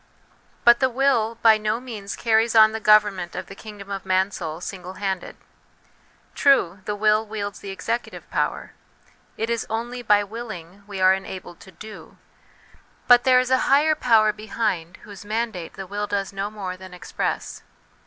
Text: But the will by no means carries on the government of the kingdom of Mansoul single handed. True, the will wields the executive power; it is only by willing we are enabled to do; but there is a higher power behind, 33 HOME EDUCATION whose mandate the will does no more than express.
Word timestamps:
But 0.63 0.79
the 0.79 0.89
will 0.89 1.37
by 1.43 1.59
no 1.59 1.79
means 1.79 2.15
carries 2.15 2.55
on 2.55 2.71
the 2.71 2.79
government 2.79 3.35
of 3.35 3.45
the 3.45 3.53
kingdom 3.55 3.91
of 3.91 4.03
Mansoul 4.03 4.59
single 4.59 4.93
handed. 4.93 5.35
True, 6.33 6.79
the 6.85 6.95
will 6.95 7.23
wields 7.23 7.59
the 7.59 7.69
executive 7.69 8.27
power; 8.31 8.71
it 9.37 9.47
is 9.47 9.67
only 9.69 10.01
by 10.01 10.23
willing 10.23 10.83
we 10.87 10.99
are 10.99 11.13
enabled 11.13 11.59
to 11.59 11.71
do; 11.71 12.17
but 13.07 13.25
there 13.25 13.39
is 13.39 13.51
a 13.51 13.69
higher 13.69 13.93
power 13.93 14.33
behind, 14.33 14.95
33 15.01 15.03
HOME 15.03 15.07
EDUCATION 15.07 15.07
whose 15.09 15.25
mandate 15.29 15.73
the 15.75 15.85
will 15.85 16.07
does 16.07 16.33
no 16.33 16.49
more 16.49 16.75
than 16.75 16.95
express. 16.95 17.61